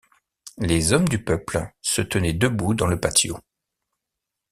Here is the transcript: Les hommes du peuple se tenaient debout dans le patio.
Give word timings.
Les 0.57 0.93
hommes 0.93 1.07
du 1.07 1.23
peuple 1.23 1.59
se 1.83 2.01
tenaient 2.01 2.33
debout 2.33 2.73
dans 2.73 2.87
le 2.87 2.99
patio. 2.99 3.37